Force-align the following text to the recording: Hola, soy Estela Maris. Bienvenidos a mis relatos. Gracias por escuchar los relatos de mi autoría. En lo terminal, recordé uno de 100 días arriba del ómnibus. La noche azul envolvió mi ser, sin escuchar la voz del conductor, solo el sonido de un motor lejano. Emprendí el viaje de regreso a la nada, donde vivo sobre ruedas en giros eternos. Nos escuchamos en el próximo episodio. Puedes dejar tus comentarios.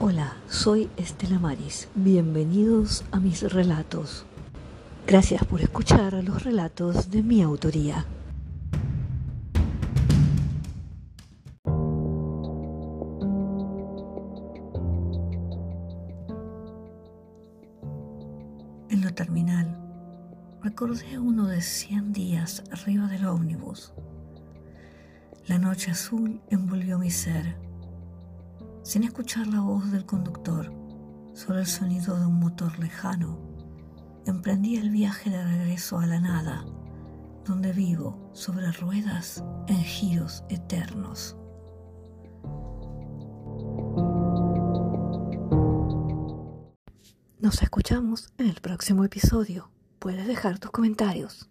Hola, 0.00 0.36
soy 0.48 0.88
Estela 0.96 1.40
Maris. 1.40 1.88
Bienvenidos 1.96 3.04
a 3.10 3.18
mis 3.18 3.42
relatos. 3.52 4.24
Gracias 5.08 5.44
por 5.44 5.60
escuchar 5.60 6.12
los 6.22 6.44
relatos 6.44 7.10
de 7.10 7.24
mi 7.24 7.42
autoría. 7.42 8.06
En 18.88 19.02
lo 19.02 19.12
terminal, 19.14 19.76
recordé 20.62 21.18
uno 21.18 21.48
de 21.48 21.60
100 21.60 22.12
días 22.12 22.62
arriba 22.70 23.08
del 23.08 23.26
ómnibus. 23.26 23.92
La 25.48 25.58
noche 25.58 25.90
azul 25.90 26.40
envolvió 26.50 27.00
mi 27.00 27.10
ser, 27.10 27.56
sin 28.82 29.04
escuchar 29.04 29.46
la 29.46 29.60
voz 29.60 29.90
del 29.90 30.06
conductor, 30.06 30.72
solo 31.32 31.58
el 31.58 31.66
sonido 31.66 32.18
de 32.18 32.26
un 32.26 32.38
motor 32.38 32.78
lejano. 32.78 33.38
Emprendí 34.26 34.76
el 34.76 34.90
viaje 34.90 35.30
de 35.30 35.42
regreso 35.42 35.98
a 35.98 36.06
la 36.06 36.20
nada, 36.20 36.64
donde 37.44 37.72
vivo 37.72 38.30
sobre 38.32 38.70
ruedas 38.72 39.44
en 39.66 39.78
giros 39.78 40.44
eternos. 40.48 41.36
Nos 47.40 47.62
escuchamos 47.62 48.32
en 48.36 48.48
el 48.48 48.60
próximo 48.60 49.04
episodio. 49.04 49.70
Puedes 49.98 50.26
dejar 50.26 50.58
tus 50.58 50.70
comentarios. 50.70 51.48